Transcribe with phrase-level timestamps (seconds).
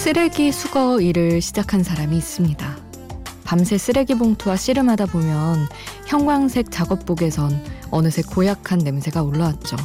[0.00, 2.78] 쓰레기 수거 일을 시작한 사람이 있습니다.
[3.44, 5.68] 밤새 쓰레기 봉투와 씨름하다 보면
[6.06, 9.76] 형광색 작업복에선 어느새 고약한 냄새가 올라왔죠.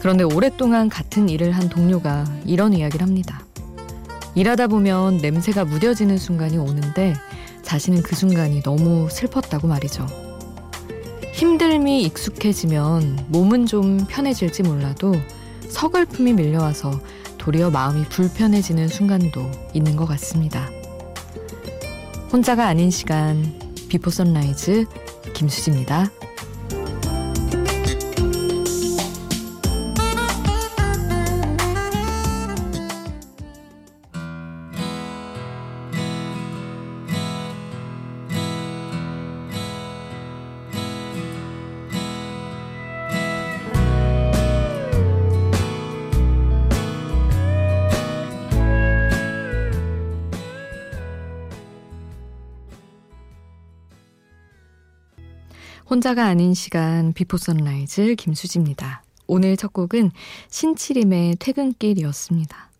[0.00, 3.46] 그런데 오랫동안 같은 일을 한 동료가 이런 이야기를 합니다.
[4.34, 7.14] 일하다 보면 냄새가 무뎌지는 순간이 오는데
[7.62, 10.04] 자신은 그 순간이 너무 슬펐다고 말이죠.
[11.36, 15.14] 힘듦이 익숙해지면 몸은 좀 편해질지 몰라도
[15.68, 17.00] 서글픔이 밀려와서
[17.42, 20.70] 도리어 마음이 불편해지는 순간도 있는 것 같습니다.
[22.32, 23.58] 혼자가 아닌 시간
[23.88, 24.86] Before Sunrise
[25.34, 26.08] 김수지입니다.
[55.92, 59.02] 혼자가 아닌 시간 Before Sunrise 김수지입니다.
[59.26, 60.10] 오늘 첫 곡은
[60.48, 62.70] 신치림의 퇴근길이었습니다.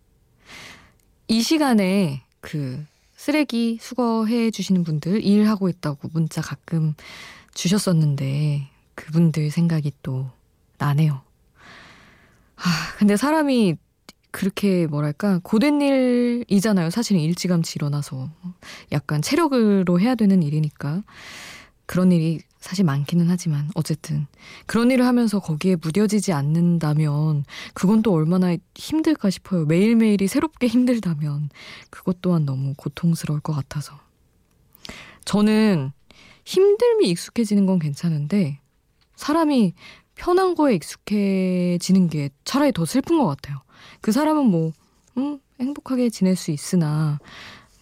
[1.29, 2.83] 이 시간에 그
[3.15, 6.95] 쓰레기 수거해 주시는 분들 일하고 있다고 문자 가끔
[7.53, 10.31] 주셨었는데 그분들 생각이 또
[10.79, 11.21] 나네요.
[12.57, 12.63] 아,
[12.97, 13.77] 근데 사람이
[14.31, 16.89] 그렇게 뭐랄까 고된 일이잖아요.
[16.89, 18.31] 사실은 일찌감치 일어나서
[18.91, 21.03] 약간 체력으로 해야 되는 일이니까
[21.85, 24.29] 그런 일이 사실 많기는 하지만 어쨌든
[24.67, 29.67] 그런 일을 하면서 거기에 무뎌지지 않는다면 그건 또 얼마나 힘들까 싶어요.
[29.67, 31.51] 매일매일이 새롭게 힘들다면
[31.91, 33.99] 그것 또한 너무 고통스러울 것 같아서
[35.25, 35.91] 저는
[36.45, 38.61] 힘듦이 익숙해지는 건 괜찮은데
[39.17, 39.75] 사람이
[40.15, 43.61] 편한 거에 익숙해지는 게 차라리 더 슬픈 것 같아요.
[44.01, 44.71] 그 사람은 뭐
[45.19, 47.19] 음, 행복하게 지낼 수 있으나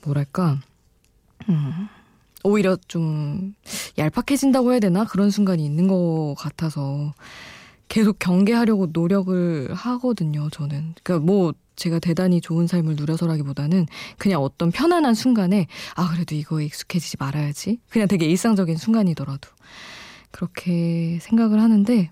[0.04, 0.58] 뭐랄까
[1.50, 1.88] 음,
[2.44, 3.54] 오히려 좀
[3.98, 7.12] 얄팍해진다고 해야 되나 그런 순간이 있는 것 같아서
[7.88, 10.48] 계속 경계하려고 노력을 하거든요.
[10.50, 13.86] 저는 그러니까 뭐 제가 대단히 좋은 삶을 누려서라기보다는
[14.18, 19.48] 그냥 어떤 편안한 순간에 아 그래도 이거에 익숙해지지 말아야지 그냥 되게 일상적인 순간이더라도
[20.30, 22.10] 그렇게 생각을 하는데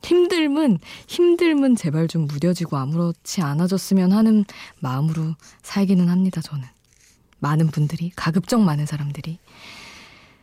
[0.00, 4.44] 힘듦은 힘듦은 제발 좀 무뎌지고 아무렇지 않아졌으면 하는
[4.78, 6.40] 마음으로 살기는 합니다.
[6.40, 6.64] 저는.
[7.40, 9.38] 많은 분들이 가급적 많은 사람들이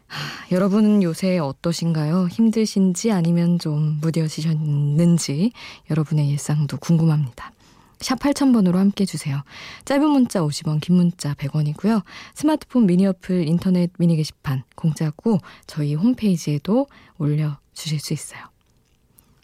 [0.07, 0.19] 하,
[0.51, 2.27] 여러분은 요새 어떠신가요?
[2.27, 5.51] 힘드신지 아니면 좀 무뎌지셨는지
[5.89, 7.51] 여러분의 일상도 궁금합니다.
[7.99, 9.43] 샵 8000번으로 함께 주세요.
[9.85, 12.03] 짧은 문자 50원, 긴 문자 100원이고요.
[12.35, 16.87] 스마트폰 미니 어플, 인터넷 미니 게시판 공짜고 저희 홈페이지에도
[17.17, 18.41] 올려주실 수 있어요.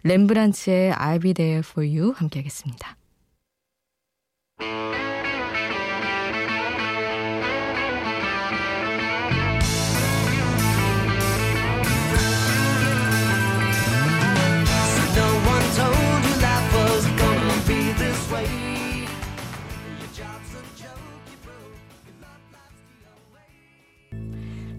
[0.04, 2.96] 렘브란츠의 I'll be there for you 함께 하겠습니다.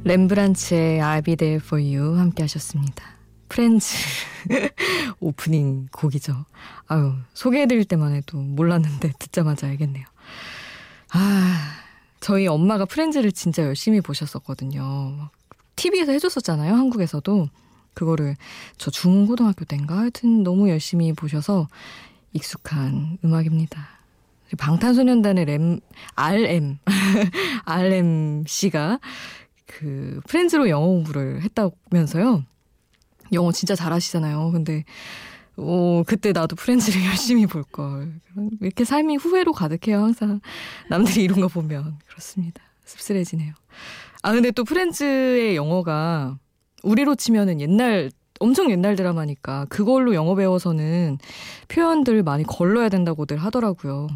[0.04, 3.02] 렘브란츠의 I'll be there for you 함께 하셨습니다.
[3.48, 3.94] 프렌즈
[5.20, 6.44] 오프닝 곡이죠.
[6.88, 10.04] 아유, 소개해드릴 때만 해도 몰랐는데 듣자마자 알겠네요.
[11.12, 11.70] 아,
[12.20, 15.30] 저희 엄마가 프렌즈를 진짜 열심히 보셨었거든요.
[15.76, 17.48] TV에서 해줬었잖아요, 한국에서도.
[17.94, 18.36] 그거를
[18.76, 21.68] 저 중고등학교 때인가 하여튼 너무 열심히 보셔서
[22.32, 23.88] 익숙한 음악입니다.
[24.58, 25.80] 방탄소년단의 램,
[26.16, 26.78] RM,
[27.64, 28.98] RM 씨가
[29.66, 32.44] 그 프렌즈로 영어 공부를 했다면서요.
[33.32, 34.50] 영어 진짜 잘하시잖아요.
[34.52, 34.84] 근데
[35.56, 38.20] 어, 그때 나도 프렌즈를 열심히 볼 걸.
[38.60, 40.02] 이렇게 삶이 후회로 가득해요.
[40.02, 40.40] 항상
[40.88, 42.62] 남들이 이런 거 보면 그렇습니다.
[42.84, 43.54] 씁쓸해지네요.
[44.22, 46.38] 아 근데 또 프렌즈의 영어가
[46.82, 51.18] 우리로 치면은 옛날 엄청 옛날 드라마니까 그걸로 영어 배워서는
[51.68, 54.08] 표현들 많이 걸러야 된다고들 하더라고요.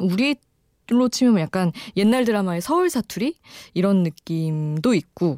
[0.00, 3.34] 우리로 치면 약간 옛날 드라마의 서울 사투리
[3.74, 5.36] 이런 느낌도 있고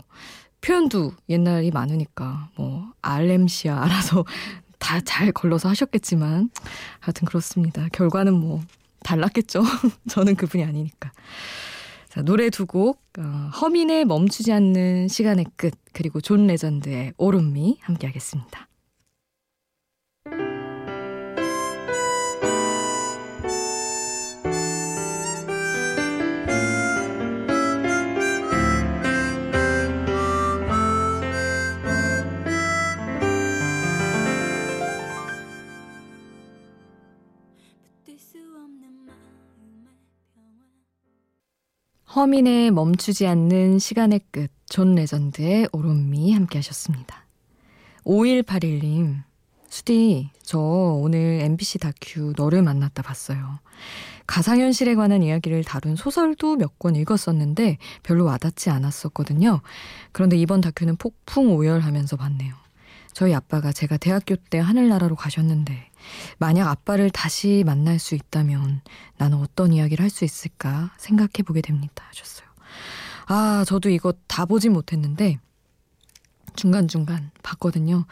[0.61, 4.25] 표현도 옛날이 많으니까 뭐 RM 씨야 알아서
[4.79, 6.51] 다 잘 걸러서 하셨겠지만
[6.99, 7.87] 하여튼 그렇습니다.
[7.93, 8.61] 결과는 뭐
[9.05, 9.63] 달랐겠죠.
[10.09, 11.13] 저는 그분이 아니니까.
[12.09, 13.23] 자, 노래 두 곡, 어,
[13.61, 18.69] 허민의 멈추지 않는 시간의 끝, 그리고 존 레전드의 All of Me 함께 하겠습니다.
[42.15, 47.25] 허민의 멈추지 않는 시간의 끝, 존 레전드의 All of Me 함께 하셨습니다.
[48.05, 49.23] 5181님,
[49.69, 53.61] 수디, 저 오늘 MBC 다큐 너를 만났다 봤어요.
[54.27, 59.63] 가상현실에 관한 이야기를 다룬 소설도 몇 권 읽었었는데 별로 와닿지 않았었거든요.
[60.13, 62.55] 그런데 이번 다큐는 폭풍 오열하면서 봤네요.
[63.13, 65.91] 저희 아빠가 제가 대학교 때 하늘나라로 가셨는데
[66.39, 68.81] 만약 아빠를 다시 만날 수 있다면
[69.19, 72.05] 나는 어떤 이야기를 할 수 있을까 생각해 보게 됩니다.
[72.09, 72.47] 하셨어요.
[73.27, 75.39] 아, 저도 이거 다 보진 못했는데
[76.57, 78.05] 중간중간 봤거든요.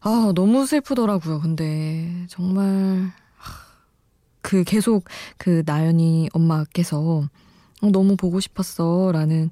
[0.00, 1.40] 아, 너무 슬프더라고요.
[1.40, 3.12] 근데 정말
[4.40, 5.04] 그 계속
[5.38, 7.28] 그 나연이 엄마께서
[7.82, 9.50] 어, 너무 보고 싶었어 라는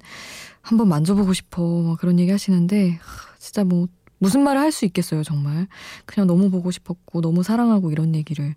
[0.61, 2.99] 한번 만져보고 싶어 그런 얘기 하시는데
[3.39, 3.87] 진짜 뭐
[4.21, 5.67] 무슨 말을 할 수 있겠어요 정말
[6.05, 8.55] 그냥 너무 보고 싶었고 너무 사랑하고 이런 얘기를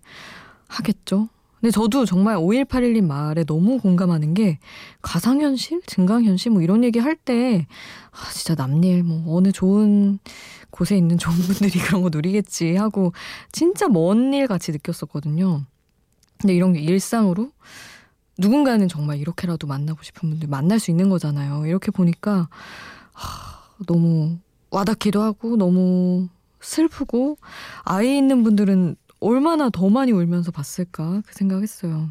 [0.67, 1.27] 하겠죠
[1.59, 4.59] 근데 저도 정말 5181님 말에 너무 공감하는 게
[5.01, 7.65] 가상현실, 증강현실 뭐 이런 얘기 할 때
[8.11, 10.19] 아, 진짜 남일 뭐 어느 좋은
[10.69, 13.13] 곳에 있는 좋은 분들이 그런 거 누리겠지 하고
[13.51, 15.63] 진짜 먼 일 같이 느꼈었거든요.
[16.37, 17.49] 근데 이런 게 일상으로
[18.37, 21.65] 누군가는 정말 이렇게라도 만나고 싶은 분들 만날 수 있는 거잖아요.
[21.65, 22.47] 이렇게 보니까
[23.13, 24.37] 하, 너무
[24.75, 26.27] 와닿기도 하고 너무
[26.59, 27.37] 슬프고
[27.83, 32.09] 아이 있는 분들은 얼마나 더 많이 울면서 봤을까 그 생각했어요.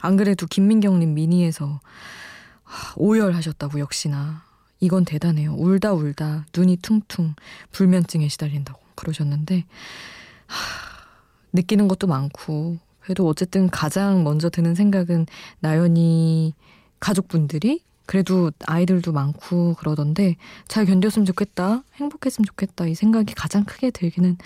[0.00, 1.80] 안 그래도 김민경님 미니에서
[2.96, 4.42] 오열하셨다고 역시나
[4.80, 5.52] 이건 대단해요.
[5.54, 7.34] 울다 울다 눈이 퉁퉁
[7.72, 9.66] 불면증에 시달린다고 그러셨는데
[10.46, 10.56] 하,
[11.52, 15.26] 느끼는 것도 많고 그래도 어쨌든 가장 먼저 드는 생각은
[15.60, 16.54] 나연이
[17.00, 24.38] 가족분들이 그래도 아이들도 많고 그러던데 잘 견뎠으면 좋겠다 행복했으면 좋겠다 이 생각이 가장 크게 들기는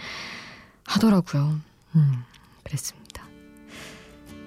[0.84, 1.60] 하더라고요.
[1.94, 2.24] 음,
[2.64, 3.22] 그랬습니다.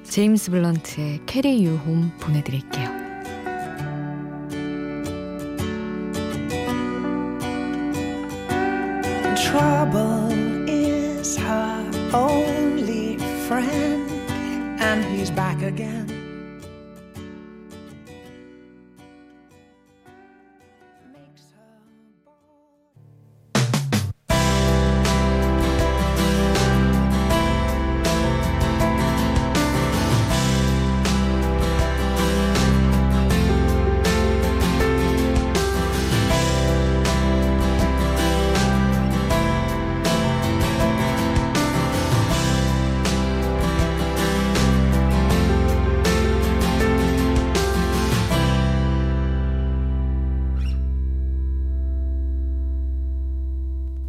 [0.03, 3.05] 제임스 블런트의 Carry You Home 보내드릴게요.
[11.37, 14.11] her only friend,
[14.81, 15.05] and
[15.63, 16.14] again.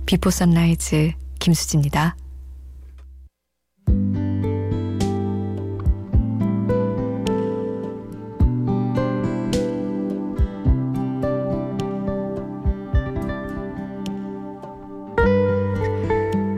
[0.07, 2.17] Before Sunrise 김수지입니다.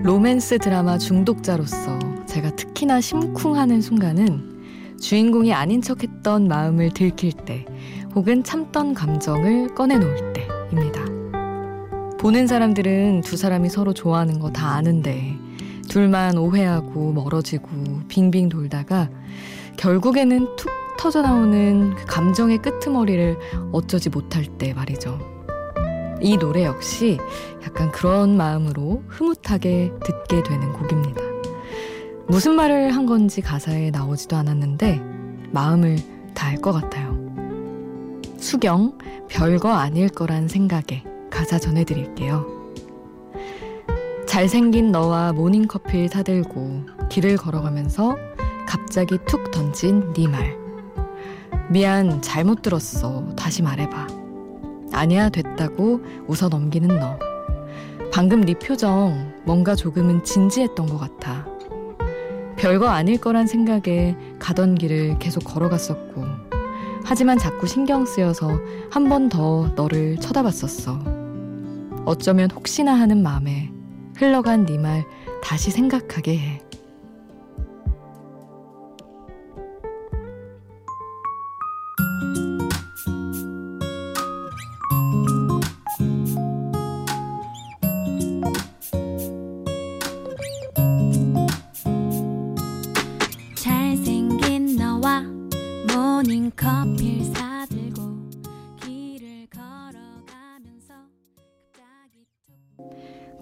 [0.02, 7.64] 로맨스 드라마 중독자로서 제가 특히나 심쿵하는 순간은 주인공이 아닌 척 했던 마음을 들킬 때
[8.14, 11.07] 혹은 참던 감정을 꺼내놓을 때입니다.
[12.18, 15.36] 보는 사람들은 두 사람이 서로 좋아하는 거 다 아는데
[15.88, 17.68] 둘만 오해하고 멀어지고
[18.08, 19.08] 빙빙 돌다가
[19.76, 23.38] 결국에는 툭 터져 나오는 그 감정의 끄트머리를
[23.72, 25.18] 어쩌지 못할 때 말이죠.
[26.20, 27.18] 이 노래 역시
[27.64, 31.22] 약간 그런 마음으로 흐뭇하게 듣게 되는 곡입니다.
[32.26, 35.00] 무슨 말을 한 건지 가사에 나오지도 않았는데
[35.52, 35.98] 마음을
[36.34, 37.16] 다 알 것 같아요.
[38.38, 38.96] 수경,
[39.28, 41.04] 별거 아닐 거란 생각에
[41.38, 42.44] 가사 전해드릴게요.
[44.26, 48.16] 잘생긴 너와 모닝커피를 사들고 길을 걸어가면서
[48.66, 50.58] 갑자기 툭 던진 네 말.
[51.70, 53.24] 미안, 잘못 들었어.
[53.36, 54.08] 다시 말해봐.
[54.92, 57.16] 아니야, 됐다고 웃어 넘기는 너.
[58.12, 61.46] 방금 네 표정 뭔가 조금은 진지했던 것 같아.
[62.56, 66.24] 별거 아닐 거란 생각에 가던 길을 계속 걸어갔었고,
[67.04, 68.50] 하지만 자꾸 신경 쓰여서
[68.90, 71.17] 한 번 더 너를 쳐다봤었어.
[72.04, 73.70] 어쩌면 혹시나 하는 마음에
[74.16, 75.04] 흘러간 네 말
[75.42, 76.60] 다시 생각하게 해.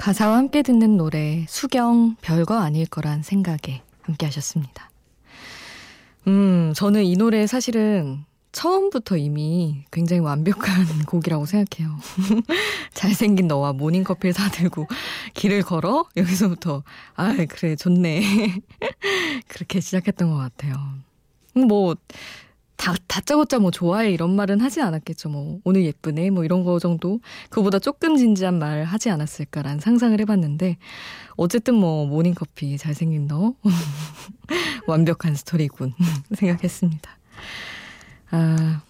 [0.07, 4.89] 가사와 함께 듣는 노래 수경 별거 아닐 거란 생각에 함께 하셨습니다.
[6.29, 11.99] 음, 저는 이 노래 사실은 처음부터 이미 굉장히 완벽한 곡이라고 생각해요.
[12.95, 14.87] 잘생긴 너와 모닝커피를 사들고
[15.35, 16.05] 길을 걸어?
[16.17, 16.85] 여기서부터,
[17.17, 18.61] 아, 그래, 좋네.
[19.49, 20.77] 그렇게 시작했던 것 같아요.
[21.53, 21.97] 뭐,
[22.87, 25.29] 다, 다짜고짜 뭐 좋아해 이런 말은 하지 않았겠죠.
[25.29, 26.31] 뭐, 오늘 예쁘네.
[26.31, 27.19] 뭐 이런 거 정도.
[27.51, 30.77] 그보다 조금 진지한 말 하지 않았을까라는 상상을 해봤는데,
[31.37, 33.55] 어쨌든 뭐, 모닝커피 잘생긴 너.
[34.87, 35.95] 완벽한 스토리군.
[36.37, 37.11] 생각했습니다.
[38.31, 38.83] 아,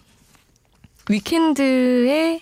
[1.09, 2.41] 위켄드의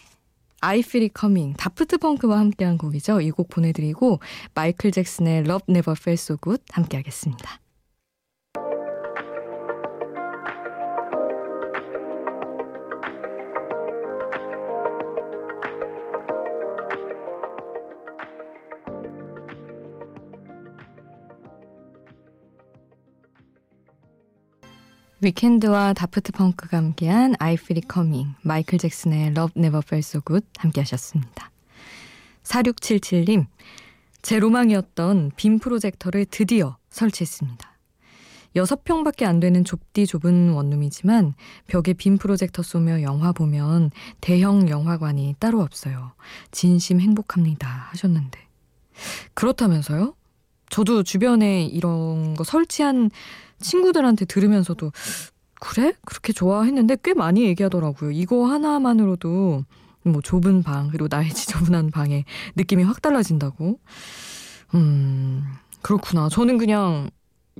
[0.60, 3.22] I Feel It Coming 다프트 펑크와 함께한 곡이죠.
[3.22, 4.20] 이 곡 보내드리고
[4.56, 7.60] 마이클 잭슨의 Love Never Felt So Good 함께하겠습니다.
[25.26, 30.46] 위켄드와 다프트 펑크가 함께한 I Feel It Coming, 마이클 잭슨의 Love Never Felt So Good
[30.60, 31.50] 함께 하셨습니다.
[32.44, 33.48] 4677님,
[34.22, 37.72] 제 로망이었던 빔 프로젝터를 드디어 설치했습니다.
[38.56, 41.34] 6평밖에 안 되는 좁디 좁은 원룸이지만
[41.66, 43.90] 벽에 빔 프로젝터 쏘며 영화 보면
[44.22, 46.12] 대형 영화관이 따로 없어요.
[46.52, 47.68] 진심 행복합니다.
[47.90, 48.40] 하셨는데.
[49.34, 50.14] 그렇다면서요?
[50.70, 53.12] 저도 주변에 이런 거 설치한
[53.60, 54.92] 친구들한테 들으면서도
[55.60, 55.94] 그래?
[56.06, 58.12] 그렇게 좋아했는데 꽤 많이 얘기하더라고요.
[58.12, 59.64] 이거 하나만으로도
[60.04, 63.80] 뭐 좁은 방, 그리고 나의 지저분한 방에 느낌이 확 달라진다고.
[64.76, 65.44] 음,
[65.82, 66.30] 그렇구나.
[66.30, 67.10] 저는 그냥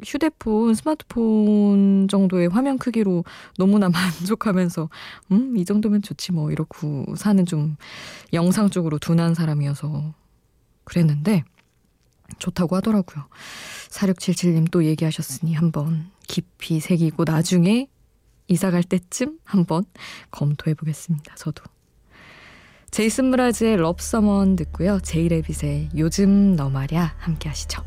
[0.04, 3.24] 휴대폰, 스마트폰 정도의 화면 크기로
[3.58, 4.90] 너무나 만족하면서,
[5.32, 7.78] 음, 이 정도면 좋지 뭐, 이렇고 사는 좀
[8.34, 10.14] 영상 쪽으로 둔한 사람이어서
[10.84, 11.44] 그랬는데,
[12.40, 13.26] 좋다고 하더라고요.
[13.90, 17.88] 4677님 또 얘기하셨으니 한번 깊이 새기고 나중에
[18.48, 19.86] 이사 갈 때쯤 한번
[20.32, 21.36] 검토해 보겠습니다.
[21.36, 21.64] 저도.
[22.92, 25.00] 제이슨 브라즈의 럽서먼 듣고요.
[25.02, 27.84] 제이레빗의 요즘 너 말야 함께 하시죠.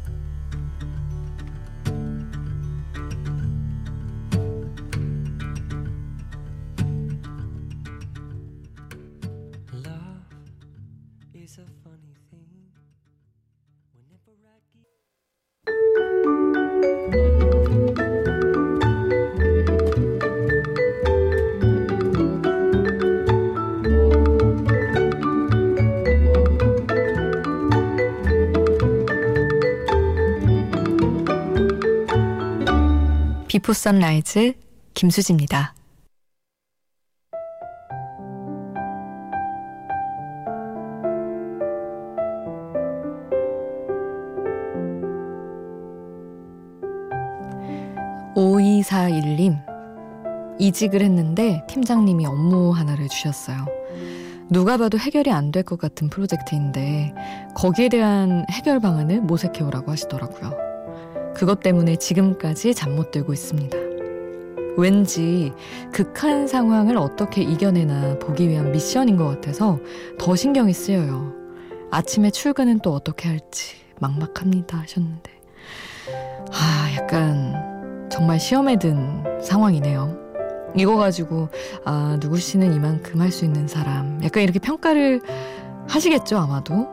[33.49, 34.53] 비포 선라이즈
[34.95, 35.75] 김수지입니다.
[48.35, 49.57] 오이사일님
[50.59, 53.67] 이직을 했는데 팀장님이 업무 하나를 주셨어요.
[54.51, 57.15] 누가 봐도 해결이 안 될 것 같은 프로젝트인데
[57.55, 60.68] 거기에 대한 해결 방안을 모색해 오라고 하시더라고요.
[61.39, 63.77] 그것 때문에 지금까지 잠 못 들고 있습니다.
[64.77, 65.53] 왠지
[65.93, 69.79] 극한 상황을 어떻게 이겨내나 보기 위한 미션인 것 같아서
[70.19, 71.33] 더 신경이 쓰여요.
[71.91, 75.31] 아침에 출근은 또 어떻게 할지 막막합니다 하셨는데.
[76.53, 80.17] 아, 약간 정말 시험에 든 상황이네요.
[80.77, 81.49] 이거 가지고,
[81.85, 84.21] 아, 누구 씨는 이만큼 할 수 있는 사람.
[84.25, 85.21] 약간 이렇게 평가를
[85.89, 86.89] 하시겠죠, 아마도.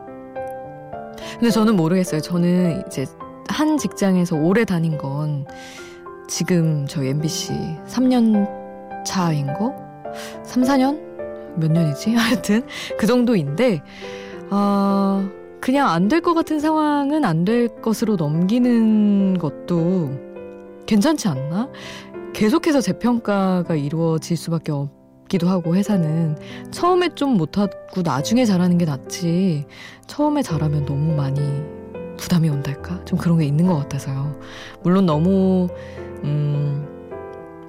[1.38, 2.20] 근데 저는 모르겠어요.
[2.20, 3.06] 저는 이제
[3.48, 5.46] 한 직장에서 오래 다닌 건
[6.28, 7.52] 지금 저희 MBC
[7.86, 8.46] 3년
[9.04, 9.74] 차인 거?
[10.44, 11.00] 3, 4년?
[11.56, 12.14] 몇 년이지?
[12.16, 12.62] 하여튼
[12.98, 13.80] 그 정도인데
[14.50, 15.28] 아
[15.60, 20.10] 그냥 안 될 것 같은 상황은 안 될 것으로 넘기는 것도
[20.86, 21.68] 괜찮지 않나?
[22.34, 26.36] 계속해서 재평가가 이루어질 수밖에 없기도 하고 회사는
[26.70, 29.64] 처음에 좀 못하고 나중에 잘하는 게 낫지
[30.06, 31.40] 처음에 잘하면 너무 많이
[32.16, 33.04] 부담이 온달까?
[33.04, 34.38] 좀 그런 게 있는 것 같아서요.
[34.82, 35.68] 물론 너무,
[36.24, 36.86] 음,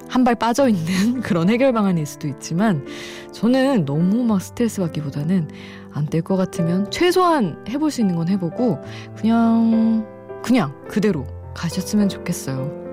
[0.08, 2.84] 한 발 빠져 있는 그런 해결 방안일 수도 있지만,
[3.32, 5.48] 저는 너무 막 스트레스 받기보다는
[5.92, 8.78] 안 될 것 같으면 최소한 해볼 수 있는 건 해보고,
[9.16, 10.06] 그냥,
[10.42, 12.86] 그냥 그대로 가셨으면 좋겠어요.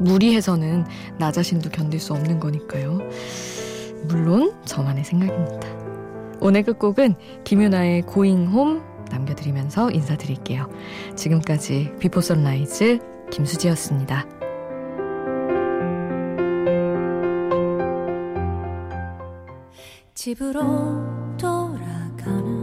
[0.00, 0.86] 무리해서는
[1.18, 3.00] 나 자신도 견딜 수 없는 거니까요.
[4.08, 5.68] 물론 저만의 생각입니다.
[6.40, 8.80] 오늘 끝곡은 김윤아의 Going Home
[9.10, 10.68] 남겨드리면서 인사드릴게요.
[11.16, 12.98] 지금까지 비포 선라이즈
[13.30, 14.26] 김수지였습니다.
[20.14, 20.60] 집으로
[21.38, 22.60] 돌아가는